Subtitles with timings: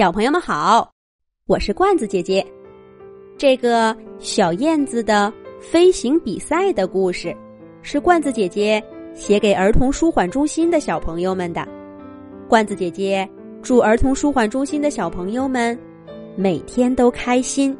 [0.00, 0.90] 小朋友们好，
[1.46, 2.42] 我是罐子姐姐。
[3.36, 5.30] 这个小燕子的
[5.60, 7.36] 飞行比赛的故事，
[7.82, 8.82] 是罐子姐姐
[9.12, 11.68] 写给儿童舒缓中心的小朋友们的。
[12.48, 13.28] 罐子姐姐
[13.60, 15.78] 祝儿童舒缓中心的小朋友们
[16.34, 17.76] 每天都开心。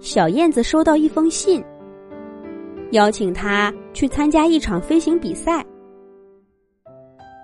[0.00, 1.64] 小燕子收到一封信，
[2.90, 5.64] 邀请他去参加一场飞行比赛。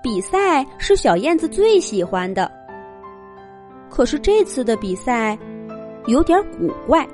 [0.03, 2.51] 比赛是小燕子最喜欢的。
[4.01, 5.39] 可是这次的比赛
[6.07, 7.07] 有点古怪，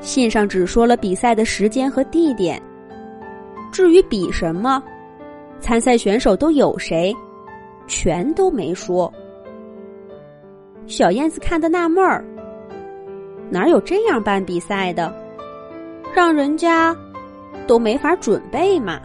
[0.00, 2.62] 信上只说了比赛的时间和地点，
[3.72, 4.80] 至于比什么、
[5.58, 7.12] 参赛选手都有谁，
[7.88, 9.12] 全都没说。
[10.86, 12.24] 小燕子看得纳闷儿，
[13.50, 15.12] 哪有这样办比赛的？
[16.14, 16.96] 让人家
[17.66, 19.00] 都没法准备嘛。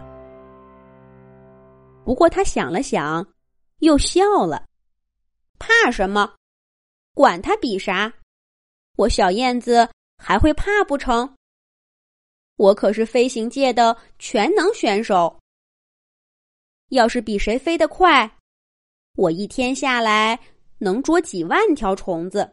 [2.04, 3.26] 不过他想了想，
[3.80, 4.69] 又笑了。
[5.60, 6.34] 怕什么？
[7.14, 8.12] 管他比啥！
[8.96, 11.36] 我小燕子还会怕不成？
[12.56, 15.38] 我可是飞行界的全能选手。
[16.88, 18.28] 要是比谁飞得快，
[19.16, 20.38] 我一天下来
[20.78, 22.50] 能捉几万条虫子。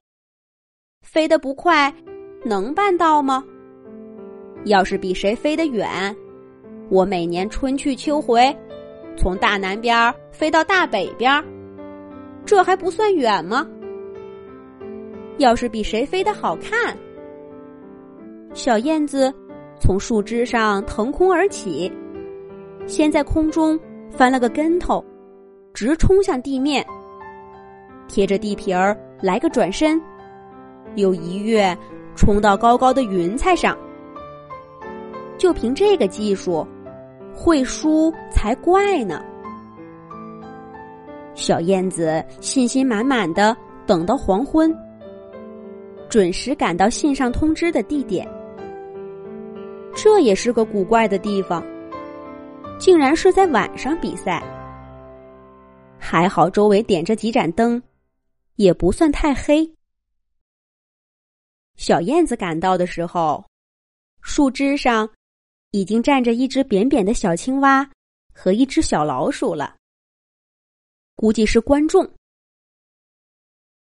[1.02, 1.94] 飞得不快，
[2.44, 3.44] 能办到吗？
[4.66, 6.14] 要是比谁飞得远，
[6.90, 8.56] 我每年春去秋回，
[9.18, 11.57] 从大南边飞到大北边。
[12.48, 13.68] 这还不算远吗？
[15.38, 16.98] 要是比谁飞得好看，
[18.54, 19.32] 小燕子
[19.82, 21.92] 从树枝上腾空而起，
[22.88, 23.78] 先在空中
[24.10, 25.04] 翻了个跟头，
[25.74, 26.84] 直冲向地面，
[28.08, 30.02] 贴着地皮儿来个转身，
[30.96, 31.78] 又一跃
[32.16, 33.78] 冲到高高的云彩上。
[35.38, 36.66] 就凭这个技术，
[37.36, 39.22] 会输才怪呢！
[41.38, 44.76] 小燕子信心满满的等到黄昏，
[46.10, 48.28] 准时赶到信上通知的地点。
[49.96, 51.64] 这也是个古怪的地方，
[52.80, 54.44] 竟然是在晚上比赛。
[56.00, 57.82] 还好周围点着几盏灯，
[58.56, 59.72] 也不算太黑。
[61.76, 63.46] 小燕子赶到的时候，
[64.22, 65.08] 树枝上
[65.70, 67.88] 已经站着一只扁扁的小青蛙
[68.34, 69.76] 和一只小老鼠了。
[71.18, 72.08] 估计是观众，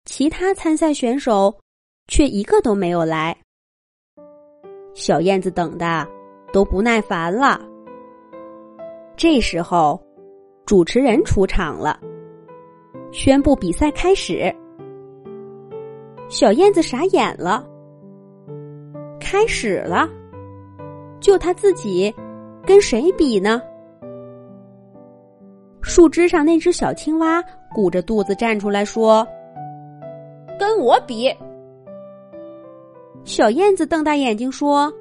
[0.05, 1.59] 其他参赛选手
[2.07, 3.35] 却一个都没有来。
[4.93, 6.07] 小燕子等的
[6.53, 7.59] 都不耐烦了。
[9.17, 9.99] 这时候，
[10.67, 11.99] 主持人出场了，
[13.13, 14.55] 宣布比赛开始。
[16.29, 17.67] 小燕子傻眼了，
[19.19, 20.07] 开始了，
[21.19, 22.15] 就他自己，
[22.67, 23.63] 跟谁比呢？
[25.83, 27.43] 树枝上那只小青蛙
[27.75, 29.27] 鼓着肚子站出来说
[30.59, 31.31] ：“跟我比。”
[33.25, 34.93] 小燕子瞪大眼睛说：“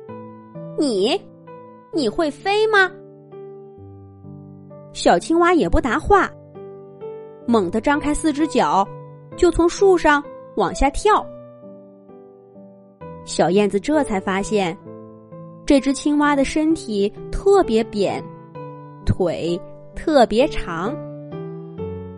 [0.77, 1.19] 你，
[1.93, 2.91] 你会飞吗？”
[4.93, 6.29] 小青蛙也不答话，
[7.47, 8.85] 猛地张开四只脚，
[9.37, 10.21] 就从树上
[10.57, 11.25] 往下跳。
[13.23, 14.77] 小燕子这才发现，
[15.65, 18.21] 这只青蛙的身体特别扁，
[19.05, 19.59] 腿。
[19.95, 20.95] 特别长，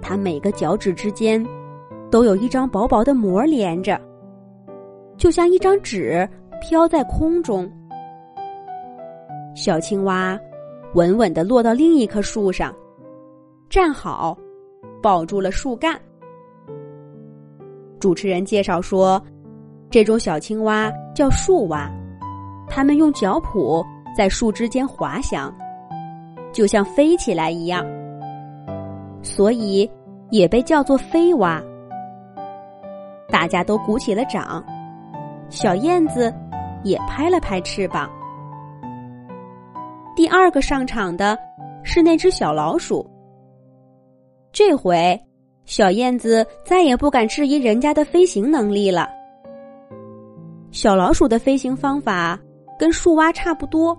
[0.01, 1.45] 它每个脚趾之间
[2.09, 3.99] 都有一张薄薄的膜连着，
[5.17, 6.27] 就像一张纸
[6.61, 7.69] 飘在空中。
[9.55, 10.39] 小青蛙
[10.93, 12.73] 稳稳的落到另一棵树上，
[13.69, 14.37] 站好，
[15.01, 15.99] 抱住了树干。
[17.99, 19.21] 主持人介绍说，
[19.89, 21.89] 这种小青蛙叫树蛙，
[22.67, 23.85] 它们用脚蹼
[24.15, 25.53] 在树枝间滑翔。
[26.53, 27.85] 就像飞起来一样，
[29.21, 29.89] 所以
[30.29, 31.61] 也被叫做飞蛙。
[33.29, 34.63] 大家都鼓起了掌，
[35.49, 36.33] 小燕子
[36.83, 38.09] 也拍了拍翅膀。
[40.15, 41.37] 第二个上场的
[41.83, 43.03] 是那只小老鼠。
[44.51, 45.19] 这回，
[45.65, 49.09] 小燕子再也不敢质疑人家的飞行能力了。
[50.69, 52.39] 小老鼠的飞行方法
[52.77, 53.97] 跟树蛙差不多。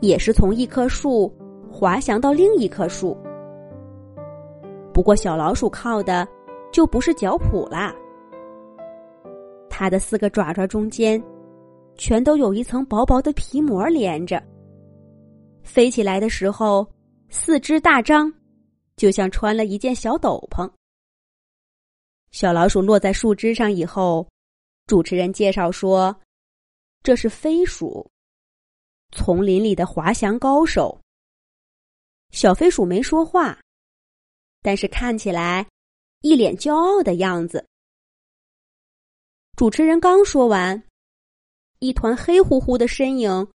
[0.00, 1.32] 也是从一棵树
[1.70, 3.16] 滑翔到另一棵树，
[4.92, 6.26] 不过小老鼠靠的
[6.72, 7.94] 就不是脚蹼啦，
[9.68, 11.22] 它的四个爪爪中间
[11.96, 14.42] 全都有一层薄薄的皮膜连着，
[15.62, 16.86] 飞起来的时候
[17.28, 18.32] 四肢大张，
[18.96, 20.68] 就像穿了一件小斗篷。
[22.30, 24.26] 小老鼠落在树枝上以后，
[24.86, 26.14] 主持人介绍说
[27.02, 28.08] ：“这是飞鼠。”
[29.12, 31.00] 丛林里的滑翔高手。
[32.30, 33.58] 小飞鼠没说话，
[34.62, 35.66] 但是看起来
[36.20, 37.64] 一脸骄傲的样子。
[39.56, 40.80] 主持人刚说完，
[41.80, 43.48] 一团黑乎乎的身影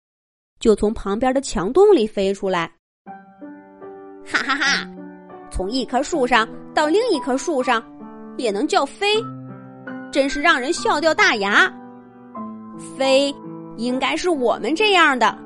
[0.59, 2.73] 就从旁边的墙洞里飞出来。
[4.25, 4.89] 哈哈哈！
[5.51, 7.85] 从一棵树上到另一棵树上，
[8.39, 9.23] 也能叫飞，
[10.11, 11.71] 真是让人笑掉大牙。
[12.97, 13.35] 飞，
[13.77, 15.42] 应该是我们这样的。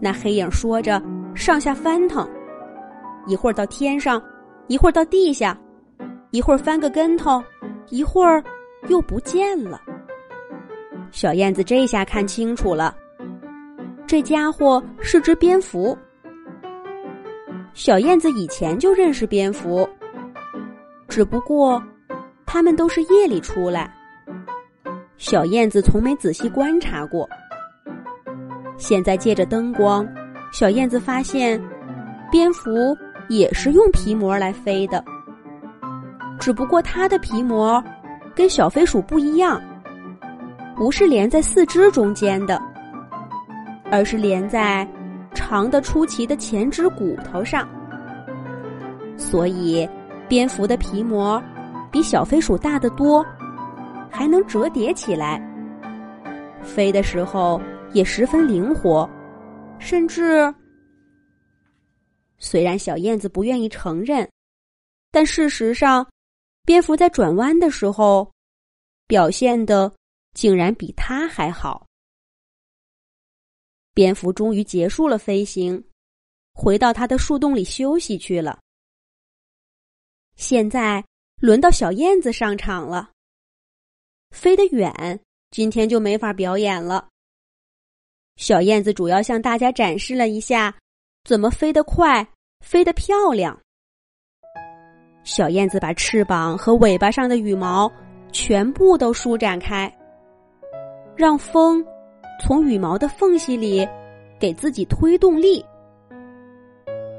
[0.00, 1.02] 那黑影说着，
[1.34, 2.28] 上下翻腾，
[3.26, 4.22] 一会儿到天上，
[4.66, 5.56] 一会儿到地下，
[6.30, 7.42] 一会儿翻个跟头，
[7.88, 8.42] 一会儿。
[8.88, 9.78] 又不见了。
[11.10, 12.96] 小燕子这下看清楚了，
[14.06, 15.96] 这家伙是只蝙蝠。
[17.74, 19.86] 小燕子以前就认识蝙蝠，
[21.08, 21.80] 只不过
[22.46, 23.94] 它们都是夜里出来，
[25.18, 27.28] 小燕子从没仔细观察过。
[28.80, 30.08] 现在借着灯光，
[30.52, 31.62] 小燕子发现，
[32.32, 32.96] 蝙蝠
[33.28, 35.04] 也是用皮膜来飞的，
[36.40, 37.82] 只不过它的皮膜。
[38.34, 39.60] 跟小飞鼠不一样，
[40.74, 42.62] 不是连在四肢中间的，
[43.90, 44.88] 而是连在
[45.34, 47.68] 长的出奇的前肢骨头上。
[49.18, 49.86] 所以，
[50.26, 51.42] 蝙蝠的皮膜
[51.90, 53.26] 比小飞鼠大得多，
[54.08, 55.42] 还能折叠起来。
[56.62, 57.60] 飞的时候
[57.92, 59.08] 也十分灵活，
[59.78, 60.54] 甚至……
[62.38, 64.30] 虽然小燕子不愿意承认，
[65.10, 66.06] 但事实上。
[66.66, 68.30] 蝙蝠在转弯的时候，
[69.08, 69.92] 表现的
[70.34, 71.84] 竟然比它还好。
[73.92, 75.82] 蝙蝠终于结束了飞行，
[76.52, 78.60] 回到它的树洞里休息去了。
[80.36, 81.04] 现在
[81.40, 83.10] 轮到小燕子上场了。
[84.30, 85.18] 飞得远，
[85.50, 87.08] 今天就没法表演了。
[88.36, 90.74] 小燕子主要向大家展示了一下
[91.24, 92.26] 怎么飞得快、
[92.64, 93.58] 飞得漂亮。
[95.22, 97.90] 小燕子把翅膀和尾巴上的羽毛
[98.32, 99.92] 全部都舒展开，
[101.14, 101.84] 让风
[102.42, 103.86] 从羽毛的缝隙里
[104.38, 105.64] 给自己推动力。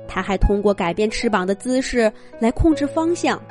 [0.07, 3.41] 它还通过改变翅膀的姿势来控制方向，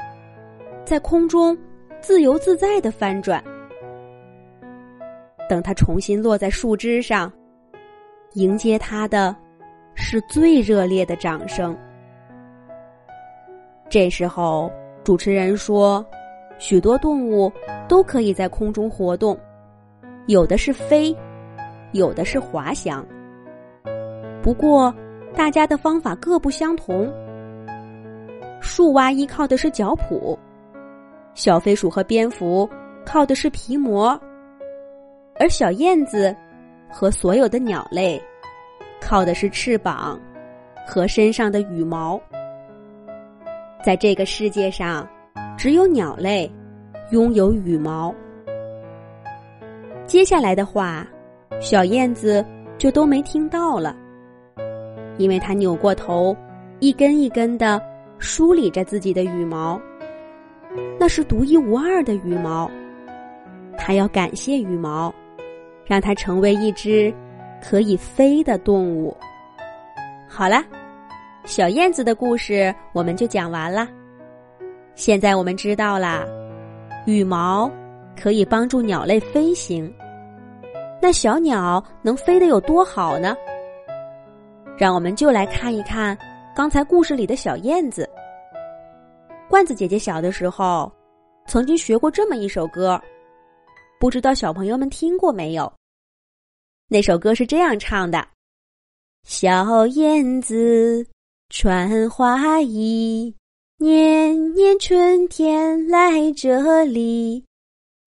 [0.84, 1.56] 在空中
[2.00, 3.42] 自由自在的翻转。
[5.48, 7.32] 等它重新落在树枝上，
[8.34, 9.34] 迎接他的
[9.94, 11.76] 是最热烈的掌声。
[13.88, 14.70] 这时候，
[15.02, 16.04] 主持人说
[16.58, 17.52] ：“许多动物
[17.88, 19.36] 都可以在空中活动，
[20.26, 21.14] 有的是飞，
[21.90, 23.04] 有的是滑翔。
[24.40, 24.94] 不过，
[25.34, 27.12] 大家的方法各不相同。
[28.60, 30.38] 树蛙依靠的是脚蹼，
[31.34, 32.68] 小飞鼠和蝙蝠
[33.04, 34.18] 靠的是皮膜，
[35.36, 36.34] 而小燕子
[36.90, 38.20] 和所有的鸟类
[39.00, 40.20] 靠的是翅膀
[40.86, 42.20] 和身上的羽毛。”
[43.82, 45.08] 在这个世界上，
[45.56, 46.50] 只有鸟类
[47.12, 48.14] 拥有羽毛。
[50.06, 51.06] 接下来的话，
[51.60, 52.44] 小燕子
[52.76, 53.96] 就都没听到了，
[55.16, 56.36] 因为它扭过头，
[56.78, 57.80] 一根一根的
[58.18, 59.80] 梳理着自己的羽毛。
[60.98, 62.70] 那是独一无二的羽毛，
[63.78, 65.14] 它要感谢羽毛，
[65.90, 67.12] 让它成为一只
[67.60, 69.16] 可以飞的动物。
[70.28, 70.62] 好了。
[71.46, 73.88] 小燕子的故事我们就讲完了。
[74.94, 76.28] 现在我们知道了，
[77.06, 77.68] 羽毛
[78.14, 79.92] 可以帮助鸟类飞行。
[81.00, 83.34] 那小鸟能飞得有多好呢？
[84.76, 86.16] 让我们就来看一看
[86.54, 88.08] 刚才故事里的小燕子。
[89.48, 90.92] 罐子姐姐小的时候
[91.46, 93.00] 曾经学过这么一首歌，
[93.98, 95.72] 不知道小朋友们听过没有？
[96.92, 98.26] 那首歌是这样唱的
[99.24, 101.06] ：“小燕子。”
[101.52, 103.34] 穿花衣，
[103.78, 107.44] 年年春天来这里。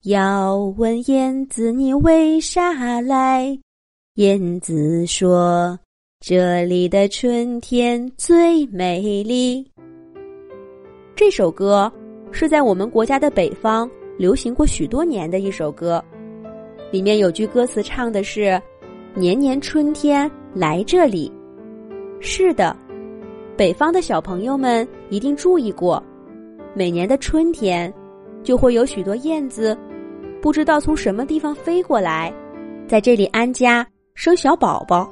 [0.04, 3.58] 要问燕子你为啥来？
[4.16, 5.78] 燕子说
[6.26, 9.66] ：“这里的春天最美丽。”
[11.16, 11.92] 这首歌
[12.32, 16.02] 是在我们国家的北方流行过许多年的一首歌，
[16.92, 18.62] 里面有句歌词唱的是
[19.16, 21.32] ：“年年春天来这里。”
[22.20, 22.76] 是的。
[23.56, 26.02] 北方的小朋友们一定注意过，
[26.74, 27.94] 每年的春天，
[28.42, 29.78] 就会有许多燕子，
[30.42, 32.34] 不知道从什么地方飞过来，
[32.88, 35.08] 在这里安家生小宝宝。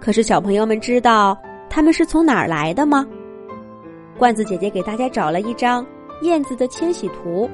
[0.00, 1.38] 可是小朋友们知道
[1.70, 3.06] 它们是从哪儿来的吗？
[4.18, 5.86] 罐子姐姐给大家找了一张
[6.22, 7.48] 燕子的迁徙图，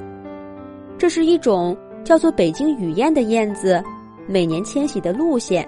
[0.97, 3.83] 这是一种叫做北京雨燕的燕子
[4.27, 5.67] 每年迁徙的路线。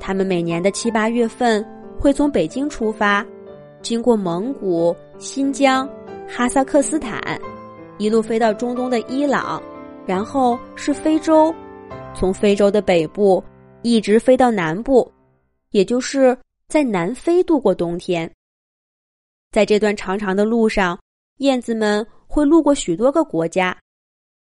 [0.00, 1.64] 他们每年的七八月份。
[1.96, 3.24] 会从北京出发，
[3.80, 5.88] 经过蒙古、新疆、
[6.28, 7.18] 哈萨克斯坦，
[7.96, 9.62] 一路飞到中东的伊朗，
[10.04, 11.54] 然后是非洲，
[12.14, 13.42] 从非洲的北部
[13.80, 15.10] 一直飞到南部，
[15.70, 16.36] 也就是
[16.68, 18.30] 在南非度过冬天。
[19.50, 20.98] 在这段长长的路上，
[21.38, 23.74] 燕子们会路过许多个国家，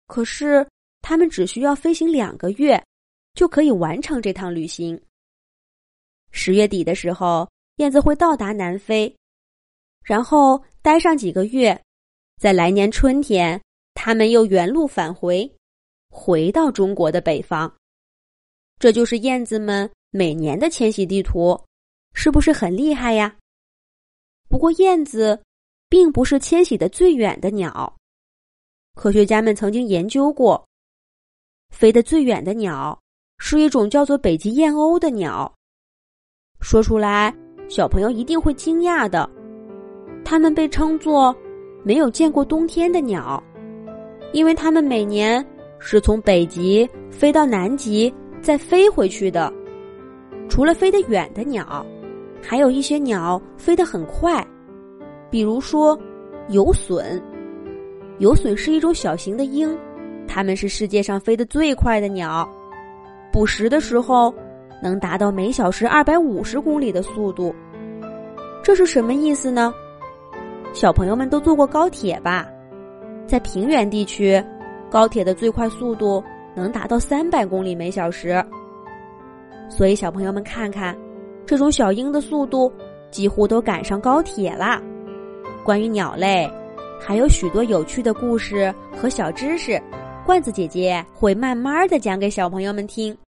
[0.08, 0.66] 可是
[1.08, 2.84] 它们只需要飞行两个月，
[3.36, 5.00] 就可以完成这趟旅行。
[6.32, 9.16] 十月底的时候，燕子会到达南非，
[10.04, 11.80] 然后待上几个月，
[12.42, 13.62] 在来年春天，
[13.94, 15.48] 它们又原路返回，
[16.10, 17.72] 回到中国的北方。
[18.80, 21.56] 这就是燕子们每年的迁徙地图，
[22.16, 23.38] 是不是很厉害呀？
[24.50, 25.40] 不过，燕子
[25.88, 27.96] 并不是迁徙的最远的鸟。
[28.96, 30.68] 科学家们曾经研究过，
[31.76, 32.98] 飞得最远的鸟
[33.38, 35.54] 是一种叫做北极燕鸥的鸟。
[36.62, 37.36] 说出来，
[37.68, 39.30] 小朋友一定会惊讶的。
[40.24, 41.36] 它们被称作
[41.84, 43.44] 没有见过冬天的鸟，
[44.32, 45.46] 因为它们每年
[45.78, 49.52] 是从北极飞到南极，再飞回去的。
[50.48, 51.86] 除了飞得远的鸟。
[52.48, 54.46] 还有一些鸟飞得很快，
[55.32, 56.00] 比如说
[56.50, 57.20] 游隼。
[58.20, 59.76] 游隼是一种小型的鹰，
[60.36, 62.46] 它们是世界上飞得最快的鸟，
[63.32, 64.36] 捕食的时候
[64.84, 67.56] 能达到每小时二百五十公里的速度。
[68.62, 69.74] 这是什么意思呢？
[70.74, 72.46] 小朋友们都坐过高铁吧？
[73.26, 74.44] 在平原地区，
[74.92, 76.22] 高铁的最快速度
[76.54, 78.44] 能达到三百公里每小时。
[79.70, 80.94] 所以，小朋友们看看。
[81.46, 82.70] 这种小鹰的速度
[83.10, 84.82] 几乎都赶上高铁啦。
[85.64, 86.46] 关于鸟类，
[87.00, 89.82] 还有许多有趣的故事和小知识，
[90.26, 93.16] 罐子姐姐会慢慢的讲给小朋友们听。